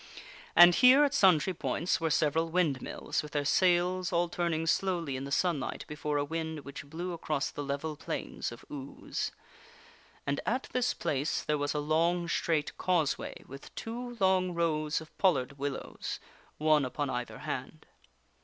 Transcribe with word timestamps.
And 0.55 0.73
here, 0.73 1.03
at 1.03 1.13
sundry 1.13 1.53
points, 1.53 2.01
were 2.01 2.09
several 2.09 2.49
windmills, 2.49 3.21
with 3.21 3.33
their 3.33 3.45
sails 3.45 4.11
all 4.11 4.29
turning 4.29 4.65
slowly 4.65 5.15
in 5.15 5.25
the 5.25 5.31
sunlight 5.31 5.85
before 5.87 6.17
a 6.17 6.25
wind 6.25 6.61
which 6.61 6.89
blew 6.89 7.13
across 7.13 7.51
the 7.51 7.63
level 7.63 7.95
plains 7.95 8.51
of 8.51 8.65
ooze. 8.71 9.31
And 10.25 10.39
at 10.43 10.69
this 10.71 10.95
place 10.95 11.43
there 11.43 11.59
was 11.59 11.75
a 11.75 11.79
long, 11.79 12.27
straight 12.27 12.75
causeway, 12.79 13.43
with 13.45 13.75
two 13.75 14.17
long 14.19 14.55
rows 14.55 15.01
of 15.01 15.15
pollard 15.19 15.59
willows, 15.59 16.19
one 16.57 16.83
upon 16.83 17.11
either 17.11 17.37
hand. 17.37 17.85